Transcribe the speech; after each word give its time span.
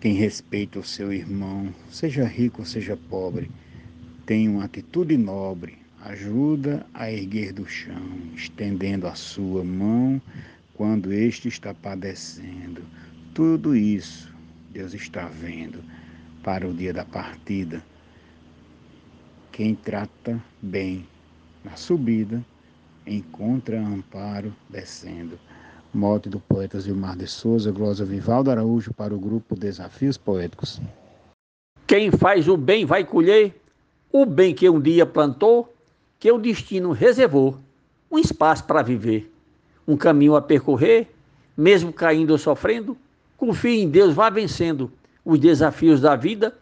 Quem 0.00 0.14
respeita 0.14 0.78
o 0.78 0.84
seu 0.84 1.12
irmão, 1.12 1.74
seja 1.90 2.24
rico 2.24 2.60
ou 2.60 2.66
seja 2.66 2.96
pobre, 2.96 3.50
tem 4.24 4.48
uma 4.48 4.64
atitude 4.64 5.16
nobre, 5.16 5.76
ajuda 6.04 6.86
a 6.94 7.10
erguer 7.10 7.52
do 7.52 7.66
chão, 7.66 8.20
estendendo 8.36 9.08
a 9.08 9.16
sua 9.16 9.64
mão 9.64 10.22
quando 10.74 11.12
este 11.12 11.48
está 11.48 11.74
padecendo. 11.74 12.82
Tudo 13.34 13.74
isso 13.74 14.32
Deus 14.70 14.94
está 14.94 15.26
vendo 15.26 15.82
para 16.44 16.68
o 16.68 16.72
dia 16.72 16.92
da 16.92 17.04
partida. 17.04 17.82
Quem 19.50 19.74
trata 19.74 20.40
bem 20.62 21.04
na 21.64 21.74
subida 21.74 22.40
encontra 23.04 23.80
amparo 23.80 24.54
descendo. 24.70 25.36
Mote 25.92 26.28
do 26.28 26.38
poeta 26.38 26.78
Gilmar 26.78 27.16
de 27.16 27.26
Souza, 27.26 27.72
Glosa 27.72 28.04
Vivaldo 28.04 28.50
Araújo 28.50 28.92
para 28.92 29.14
o 29.14 29.18
grupo 29.18 29.56
Desafios 29.56 30.18
Poéticos. 30.18 30.80
Quem 31.86 32.10
faz 32.10 32.46
o 32.46 32.56
bem 32.56 32.84
vai 32.84 33.04
colher 33.04 33.58
o 34.12 34.26
bem 34.26 34.54
que 34.54 34.68
um 34.68 34.80
dia 34.80 35.06
plantou, 35.06 35.74
que 36.18 36.30
o 36.30 36.38
destino 36.38 36.92
reservou, 36.92 37.58
um 38.10 38.18
espaço 38.18 38.64
para 38.64 38.82
viver, 38.82 39.32
um 39.86 39.96
caminho 39.96 40.36
a 40.36 40.42
percorrer, 40.42 41.08
mesmo 41.56 41.92
caindo 41.92 42.30
ou 42.30 42.38
sofrendo, 42.38 42.96
confie 43.36 43.80
em 43.80 43.88
Deus, 43.88 44.14
vá 44.14 44.28
vencendo 44.28 44.92
os 45.24 45.38
desafios 45.38 46.00
da 46.00 46.14
vida. 46.16 46.54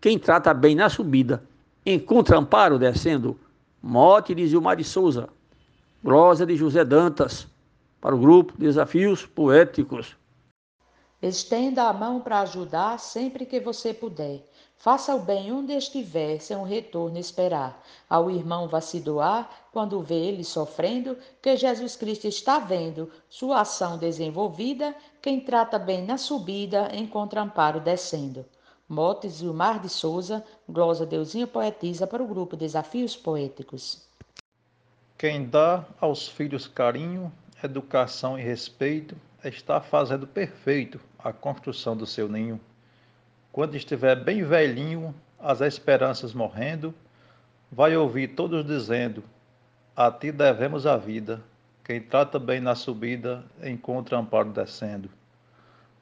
Quem 0.00 0.18
trata 0.18 0.52
bem 0.52 0.74
na 0.74 0.88
subida, 0.88 1.42
encontra 1.86 2.38
amparo 2.38 2.78
descendo. 2.78 3.38
Mote 3.82 4.34
de 4.34 4.46
Gilmar 4.46 4.76
de 4.76 4.84
Souza, 4.84 5.28
glosa 6.02 6.46
de 6.46 6.56
José 6.56 6.84
Dantas, 6.84 7.46
para 8.04 8.14
o 8.14 8.18
grupo 8.18 8.52
Desafios 8.58 9.24
Poéticos. 9.24 10.14
Estenda 11.22 11.84
a 11.84 11.92
mão 11.94 12.20
para 12.20 12.40
ajudar 12.40 12.98
sempre 12.98 13.46
que 13.46 13.58
você 13.58 13.94
puder. 13.94 14.46
Faça 14.76 15.14
o 15.14 15.20
bem 15.20 15.50
onde 15.50 15.72
estiver, 15.72 16.38
sem 16.38 16.54
um 16.54 16.64
retorno 16.64 17.16
esperar. 17.16 17.82
Ao 18.06 18.30
irmão 18.30 18.68
vá 18.68 18.82
se 18.82 19.00
doar, 19.00 19.50
quando 19.72 20.02
vê 20.02 20.16
ele 20.16 20.44
sofrendo, 20.44 21.16
que 21.40 21.56
Jesus 21.56 21.96
Cristo 21.96 22.28
está 22.28 22.58
vendo 22.58 23.10
sua 23.26 23.62
ação 23.62 23.96
desenvolvida. 23.96 24.94
Quem 25.22 25.40
trata 25.40 25.78
bem 25.78 26.04
na 26.04 26.18
subida, 26.18 26.94
encontra 26.94 27.40
amparo 27.40 27.80
descendo. 27.80 28.44
Motes 28.86 29.40
Mar 29.40 29.80
de 29.80 29.88
Souza, 29.88 30.44
glosa 30.68 31.06
Deusinha 31.06 31.46
Poetisa 31.46 32.06
para 32.06 32.22
o 32.22 32.26
grupo 32.28 32.54
Desafios 32.54 33.16
Poéticos. 33.16 34.06
Quem 35.16 35.46
dá 35.46 35.86
aos 35.98 36.28
filhos 36.28 36.66
carinho, 36.66 37.32
educação 37.62 38.38
e 38.38 38.42
respeito, 38.42 39.16
está 39.44 39.80
fazendo 39.80 40.26
perfeito 40.26 41.00
a 41.18 41.32
construção 41.32 41.96
do 41.96 42.06
seu 42.06 42.28
ninho. 42.28 42.60
Quando 43.52 43.76
estiver 43.76 44.16
bem 44.16 44.42
velhinho, 44.42 45.14
as 45.38 45.60
esperanças 45.60 46.32
morrendo, 46.32 46.94
vai 47.70 47.96
ouvir 47.96 48.28
todos 48.28 48.64
dizendo: 48.64 49.22
A 49.94 50.10
ti 50.10 50.32
devemos 50.32 50.86
a 50.86 50.96
vida. 50.96 51.40
Quem 51.84 52.00
trata 52.00 52.38
bem 52.38 52.60
na 52.60 52.74
subida, 52.74 53.44
encontra 53.62 54.18
amparo 54.18 54.50
descendo. 54.50 55.10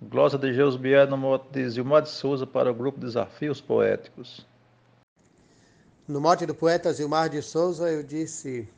Glosa 0.00 0.38
de 0.38 0.52
Jesus 0.52 0.76
Bier, 0.76 1.08
no 1.08 1.16
mote 1.16 1.48
de 1.50 1.68
Zilmar 1.68 2.02
de 2.02 2.10
Souza, 2.10 2.46
para 2.46 2.70
o 2.70 2.74
grupo 2.74 3.00
Desafios 3.00 3.60
Poéticos. 3.60 4.46
No 6.06 6.20
mote 6.20 6.44
do 6.44 6.54
poeta 6.54 6.92
Zilmar 6.92 7.28
de 7.28 7.40
Souza, 7.40 7.90
eu 7.90 8.02
disse: 8.02 8.68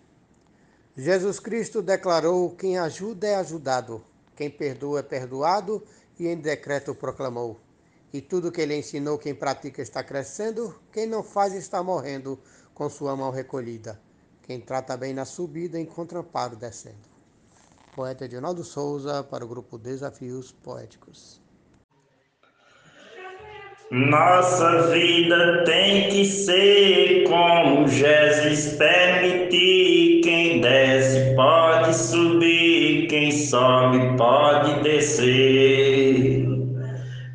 Jesus 0.98 1.38
Cristo 1.38 1.82
declarou: 1.82 2.56
quem 2.56 2.78
ajuda 2.78 3.26
é 3.26 3.36
ajudado, 3.36 4.02
quem 4.34 4.48
perdoa 4.48 5.00
é 5.00 5.02
perdoado, 5.02 5.82
e 6.18 6.26
em 6.26 6.36
decreto 6.36 6.94
proclamou. 6.94 7.60
E 8.14 8.22
tudo 8.22 8.50
que 8.50 8.62
ele 8.62 8.74
ensinou, 8.74 9.18
quem 9.18 9.34
pratica 9.34 9.82
está 9.82 10.02
crescendo, 10.02 10.74
quem 10.90 11.06
não 11.06 11.22
faz 11.22 11.52
está 11.52 11.82
morrendo 11.82 12.38
com 12.72 12.88
sua 12.88 13.14
mão 13.14 13.30
recolhida. 13.30 14.00
Quem 14.42 14.58
trata 14.58 14.96
bem 14.96 15.12
na 15.12 15.26
subida 15.26 15.78
encontra 15.78 16.20
amparo 16.20 16.56
descendo. 16.56 17.08
Poeta 17.94 18.24
Edinaldo 18.24 18.64
Souza 18.64 19.22
para 19.22 19.44
o 19.44 19.48
grupo 19.48 19.76
Desafios 19.76 20.50
Poéticos. 20.50 21.45
Nossa 23.88 24.88
vida 24.90 25.62
tem 25.64 26.08
que 26.08 26.24
ser 26.24 27.22
como 27.28 27.86
Jesus 27.86 28.76
permitir. 28.76 30.22
Quem 30.24 30.60
desce 30.60 31.36
pode 31.36 31.94
subir, 31.94 33.06
quem 33.06 33.30
sobe 33.30 34.16
pode 34.16 34.82
descer. 34.82 36.44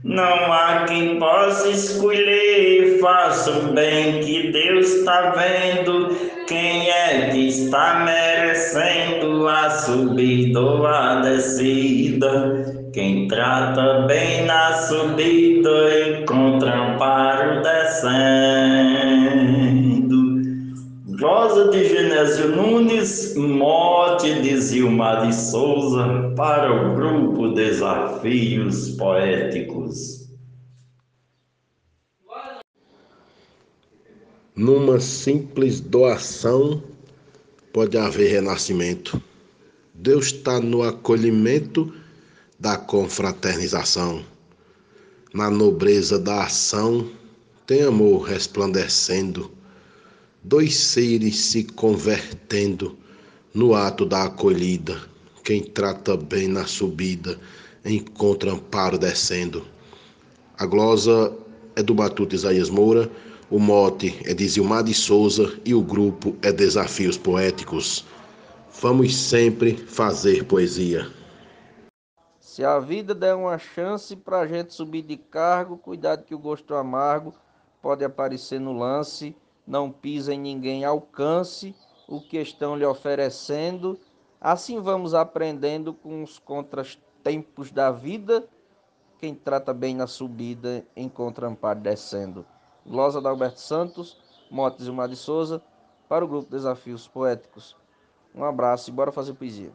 Não 0.04 0.52
há 0.52 0.84
quem 0.90 1.18
possa 1.18 1.70
escolher, 1.70 3.00
faça 3.00 3.50
o 3.52 3.74
bem 3.74 4.20
que 4.20 4.52
Deus 4.52 4.94
está 4.96 5.30
vendo. 5.30 6.10
Quem 6.50 6.90
é 6.90 7.30
que 7.32 7.48
está 7.48 8.04
merecendo 8.04 9.48
a 9.48 9.70
subida 9.70 10.60
ou 10.60 10.86
a 10.86 11.22
descida? 11.22 12.81
Quem 12.94 13.28
trata 13.30 14.02
bem 14.02 14.46
na 14.46 14.74
subida 14.82 16.10
encontra 16.10 16.76
amparo 16.76 17.62
descendo. 17.62 18.12
Rosa 21.18 21.70
de 21.70 21.88
Genésio 21.88 22.50
Nunes, 22.50 23.34
mote 23.38 24.42
de 24.42 24.60
Zilmar 24.60 25.26
de 25.26 25.34
Souza 25.34 26.34
para 26.36 26.70
o 26.70 26.96
grupo 26.96 27.54
Desafios 27.54 28.90
Poéticos. 28.98 30.30
Numa 34.54 35.00
simples 35.00 35.80
doação 35.80 36.84
pode 37.72 37.98
haver 37.98 38.32
renascimento. 38.32 39.22
Deus 39.94 40.26
está 40.26 40.60
no 40.60 40.84
acolhimento 40.84 42.01
da 42.62 42.78
confraternização. 42.78 44.24
Na 45.34 45.50
nobreza 45.50 46.20
da 46.20 46.44
ação, 46.44 47.10
tem 47.66 47.82
amor 47.82 48.22
resplandecendo, 48.22 49.50
dois 50.44 50.76
seres 50.76 51.40
se 51.40 51.64
convertendo 51.64 52.96
no 53.52 53.74
ato 53.74 54.06
da 54.06 54.26
acolhida. 54.26 55.02
Quem 55.44 55.64
trata 55.64 56.16
bem 56.16 56.48
na 56.48 56.68
subida, 56.68 57.40
encontra 57.84 58.52
amparo 58.52 59.00
descendo. 59.00 59.66
A 60.56 60.68
glosa 60.68 61.36
é 61.76 61.82
do 61.82 61.96
Batuta 61.96 62.36
Isaías 62.36 62.70
Moura, 62.70 63.10
o 63.50 63.58
mote 63.58 64.16
é 64.24 64.36
de 64.36 64.48
Zilmar 64.48 64.84
de 64.84 64.94
Souza 64.94 65.52
e 65.66 65.74
o 65.74 65.82
grupo 65.82 66.36
é 66.44 66.52
Desafios 66.52 67.18
Poéticos. 67.18 68.06
Vamos 68.80 69.16
sempre 69.16 69.76
fazer 69.76 70.44
poesia. 70.44 71.21
Se 72.52 72.66
a 72.66 72.80
vida 72.80 73.16
der 73.16 73.34
uma 73.34 73.58
chance 73.58 74.14
para 74.14 74.42
a 74.42 74.46
gente 74.46 74.74
subir 74.74 75.04
de 75.04 75.16
cargo, 75.16 75.78
cuidado 75.78 76.26
que 76.26 76.36
o 76.36 76.38
gosto 76.38 76.76
amargo 76.76 77.34
pode 77.82 78.04
aparecer 78.04 78.60
no 78.60 78.74
lance. 78.74 79.34
Não 79.66 79.90
pisa 79.90 80.34
em 80.34 80.38
ninguém, 80.38 80.84
alcance 80.84 81.74
o 82.10 82.20
que 82.20 82.38
estão 82.38 82.76
lhe 82.76 82.86
oferecendo. 82.86 83.98
Assim 84.42 84.82
vamos 84.82 85.14
aprendendo 85.14 85.94
com 85.94 86.24
os 86.24 86.40
contratempos 86.40 87.72
da 87.72 87.90
vida. 87.90 88.46
Quem 89.18 89.34
trata 89.34 89.74
bem 89.74 89.96
na 89.96 90.06
subida 90.06 90.86
encontra 90.94 91.48
amparo 91.48 91.80
descendo. 91.80 92.46
Glosa 92.86 93.22
da 93.22 93.30
Alberto 93.30 93.62
Santos, 93.62 94.22
Motes 94.52 94.88
e 94.88 94.92
Mar 94.92 95.08
de 95.08 95.16
Souza, 95.16 95.64
para 96.10 96.26
o 96.26 96.28
grupo 96.28 96.52
Desafios 96.52 97.08
Poéticos. 97.08 97.78
Um 98.36 98.44
abraço 98.44 98.90
e 98.90 98.94
bora 98.94 99.10
fazer 99.10 99.36
poesia. 99.36 99.72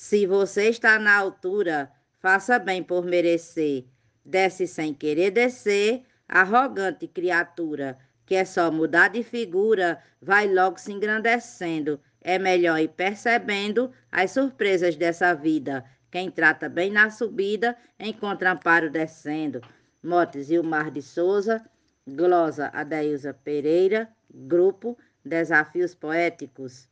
Se 0.00 0.26
você 0.26 0.68
está 0.68 0.96
na 0.96 1.16
altura, 1.16 1.90
faça 2.20 2.56
bem 2.56 2.84
por 2.84 3.04
merecer. 3.04 3.84
Desce 4.24 4.64
sem 4.64 4.94
querer 4.94 5.32
descer, 5.32 6.04
arrogante 6.28 7.08
criatura, 7.08 7.98
que 8.24 8.36
é 8.36 8.44
só 8.44 8.70
mudar 8.70 9.08
de 9.08 9.24
figura, 9.24 10.00
vai 10.22 10.46
logo 10.46 10.78
se 10.78 10.92
engrandecendo. 10.92 12.00
É 12.20 12.38
melhor 12.38 12.78
ir 12.78 12.90
percebendo 12.90 13.90
as 14.12 14.30
surpresas 14.30 14.94
dessa 14.94 15.34
vida. 15.34 15.84
Quem 16.12 16.30
trata 16.30 16.68
bem 16.68 16.92
na 16.92 17.10
subida, 17.10 17.76
encontra 17.98 18.52
amparo 18.52 18.88
descendo. 18.88 19.60
Motes 20.00 20.48
Mar 20.62 20.92
de 20.92 21.02
Souza, 21.02 21.60
glosa 22.06 22.70
Adailza 22.72 23.34
Pereira, 23.34 24.08
grupo 24.30 24.96
Desafios 25.24 25.92
Poéticos. 25.92 26.88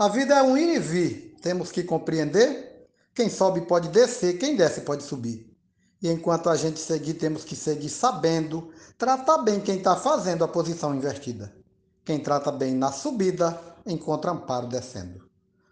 A 0.00 0.08
vida 0.08 0.34
é 0.34 0.42
um 0.42 0.56
ir 0.56 0.76
e 0.76 0.78
vir. 0.78 1.36
Temos 1.42 1.70
que 1.70 1.84
compreender. 1.84 2.88
Quem 3.14 3.28
sobe 3.28 3.60
pode 3.66 3.90
descer, 3.90 4.38
quem 4.38 4.56
desce 4.56 4.80
pode 4.80 5.02
subir. 5.02 5.54
E 6.00 6.08
enquanto 6.08 6.48
a 6.48 6.56
gente 6.56 6.80
seguir, 6.80 7.12
temos 7.12 7.44
que 7.44 7.54
seguir 7.54 7.90
sabendo 7.90 8.72
tratar 8.96 9.36
bem 9.42 9.60
quem 9.60 9.76
está 9.76 9.94
fazendo 9.94 10.42
a 10.42 10.48
posição 10.48 10.94
invertida. 10.94 11.54
Quem 12.02 12.18
trata 12.18 12.50
bem 12.50 12.74
na 12.74 12.90
subida, 12.90 13.60
encontra 13.84 14.30
amparo 14.30 14.68
descendo. 14.68 15.28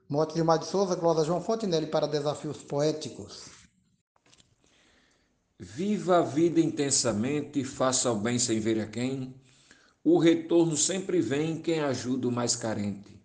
Mote 0.07 0.35
de 0.35 0.43
Mar 0.43 0.59
de 0.59 0.67
Souza, 0.67 0.95
Glória 0.95 1.25
João 1.25 1.41
Fontenelle 1.41 1.87
para 1.87 2.07
Desafios 2.07 2.59
Poéticos. 2.59 3.45
Viva 5.59 6.19
a 6.19 6.23
vida 6.23 6.61
intensamente, 6.61 7.65
faça 7.65 8.13
o 8.13 8.17
bem 8.17 8.39
sem 8.39 8.61
ver 8.61 8.79
a 8.79 8.87
quem. 8.87 9.35
O 10.05 10.19
retorno 10.19 10.77
sempre 10.77 11.19
vem 11.19 11.63
quem 11.63 11.81
ajuda 11.81 12.29
o 12.29 12.31
mais 12.31 12.55
carente. 12.55 13.18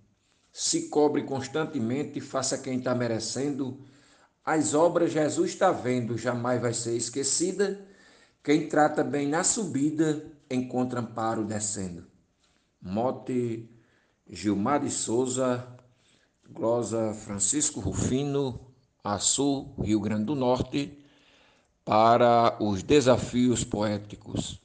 Se 0.54 0.88
cobre 0.88 1.24
constantemente, 1.24 2.22
faça 2.22 2.60
quem 2.60 2.78
está 2.78 2.94
merecendo. 2.94 3.80
As 4.46 4.76
obras 4.76 5.12
Jesus 5.12 5.50
está 5.50 5.72
vendo, 5.72 6.16
jamais 6.16 6.62
vai 6.62 6.76
ser 6.76 6.96
esquecida. 6.96 7.84
Quem 8.44 8.70
trata 8.70 9.04
bem 9.04 9.28
na 9.28 9.44
subida, 9.44 10.24
encontra 10.52 11.00
amparo 11.00 11.44
descendo. 11.44 12.06
Mote 12.80 13.68
Gilmar 14.30 14.82
de 14.82 14.92
Souza, 14.92 15.66
glosa 16.48 17.16
Francisco 17.16 17.80
Rufino, 17.80 18.60
Açu, 19.04 19.74
Rio 19.82 20.00
Grande 20.00 20.26
do 20.26 20.36
Norte, 20.36 21.04
para 21.84 22.58
os 22.62 22.84
desafios 22.84 23.64
poéticos. 23.64 24.62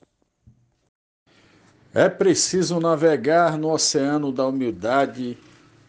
É 1.95 2.11
preciso 2.11 2.79
navegar 2.79 3.57
no 3.57 3.71
oceano 3.73 4.31
da 4.31 4.47
humildade, 4.47 5.39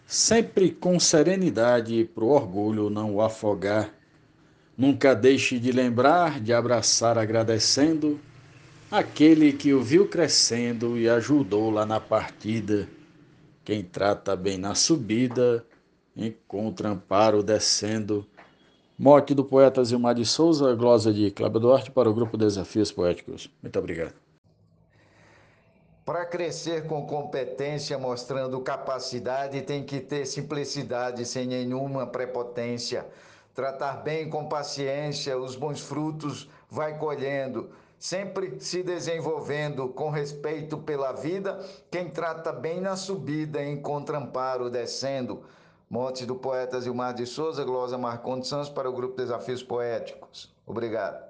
sempre 0.09 0.71
com 0.71 0.99
serenidade, 0.99 2.03
para 2.15 2.23
o 2.23 2.29
orgulho 2.29 2.89
não 2.89 3.13
o 3.13 3.21
afogar. 3.21 3.93
Nunca 4.75 5.13
deixe 5.13 5.59
de 5.59 5.71
lembrar, 5.71 6.39
de 6.39 6.51
abraçar 6.51 7.15
agradecendo 7.15 8.19
aquele 8.89 9.53
que 9.53 9.71
o 9.71 9.83
viu 9.83 10.07
crescendo 10.07 10.97
e 10.97 11.07
ajudou 11.07 11.69
lá 11.69 11.85
na 11.85 11.99
partida. 11.99 12.89
Quem 13.63 13.83
trata 13.83 14.35
bem 14.35 14.57
na 14.57 14.73
subida, 14.73 15.63
encontra 16.17 16.89
amparo 16.89 17.43
descendo. 17.43 18.25
Mote 18.97 19.35
do 19.35 19.45
poeta 19.45 19.83
Zilmar 19.83 20.15
de 20.15 20.25
Souza, 20.25 20.73
glosa 20.73 21.13
de 21.13 21.29
Cláudio 21.29 21.59
Duarte 21.59 21.91
para 21.91 22.09
o 22.09 22.13
grupo 22.13 22.35
Desafios 22.35 22.91
Poéticos. 22.91 23.47
Muito 23.61 23.77
obrigado. 23.77 24.28
Para 26.09 26.25
crescer 26.25 26.87
com 26.87 27.05
competência, 27.05 27.95
mostrando 27.99 28.59
capacidade, 28.61 29.61
tem 29.61 29.83
que 29.83 29.99
ter 29.99 30.25
simplicidade, 30.25 31.23
sem 31.23 31.45
nenhuma 31.45 32.07
prepotência. 32.07 33.05
Tratar 33.53 33.97
bem 33.97 34.27
com 34.27 34.49
paciência, 34.49 35.37
os 35.37 35.55
bons 35.55 35.79
frutos 35.81 36.49
vai 36.67 36.97
colhendo 36.97 37.69
sempre 37.99 38.59
se 38.59 38.81
desenvolvendo 38.81 39.87
com 39.89 40.09
respeito 40.09 40.79
pela 40.79 41.11
vida, 41.11 41.63
quem 41.91 42.09
trata 42.09 42.51
bem 42.51 42.81
na 42.81 42.95
subida 42.95 43.63
encontra 43.63 44.17
amparo 44.17 44.67
descendo. 44.67 45.43
Mote 45.87 46.25
do 46.25 46.35
poeta 46.35 46.81
Zilmar 46.81 47.13
de 47.13 47.27
Souza, 47.27 47.63
glosa 47.63 47.99
Marcondes 47.99 48.49
Santos 48.49 48.69
para 48.69 48.89
o 48.89 48.93
grupo 48.93 49.15
Desafios 49.15 49.61
Poéticos. 49.61 50.51
Obrigado. 50.65 51.23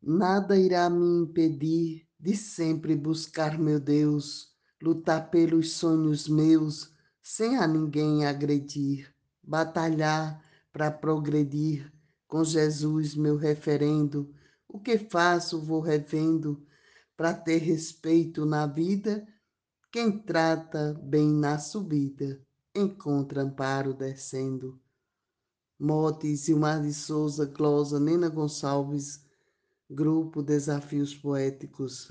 Nada 0.00 0.56
irá 0.56 0.88
me 0.88 1.24
impedir 1.24 2.06
de 2.22 2.36
sempre 2.36 2.94
buscar 2.94 3.58
meu 3.58 3.80
Deus, 3.80 4.52
lutar 4.80 5.28
pelos 5.28 5.72
sonhos 5.72 6.28
meus, 6.28 6.92
sem 7.20 7.56
a 7.56 7.66
ninguém 7.66 8.24
agredir, 8.24 9.12
batalhar 9.42 10.40
para 10.72 10.88
progredir, 10.88 11.92
com 12.28 12.44
Jesus 12.44 13.16
meu 13.16 13.36
referendo, 13.36 14.32
o 14.68 14.78
que 14.78 14.96
faço 14.96 15.60
vou 15.60 15.80
revendo 15.80 16.64
para 17.16 17.34
ter 17.34 17.58
respeito 17.58 18.46
na 18.46 18.66
vida. 18.66 19.26
Quem 19.90 20.16
trata 20.16 20.98
bem 21.02 21.28
na 21.28 21.58
subida 21.58 22.40
encontra 22.74 23.42
amparo 23.42 23.92
descendo. 23.92 24.80
Mote 25.78 26.34
Silmar 26.36 26.80
de 26.80 26.94
Souza, 26.94 27.44
Glosa, 27.44 28.00
Nena 28.00 28.28
Gonçalves, 28.28 29.20
Grupo 29.90 30.42
Desafios 30.42 31.14
Poéticos. 31.14 32.10